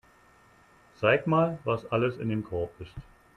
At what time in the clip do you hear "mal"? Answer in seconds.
1.27-1.59